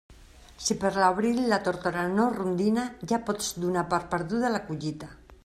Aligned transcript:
Si 0.67 0.77
per 0.83 0.91
l'abril 0.95 1.43
la 1.51 1.59
tórtora 1.67 2.07
no 2.15 2.25
rondina, 2.39 2.87
ja 3.13 3.23
pots 3.29 3.53
donar 3.67 3.87
per 3.93 4.03
perduda 4.17 4.55
la 4.57 4.65
collita. 4.73 5.17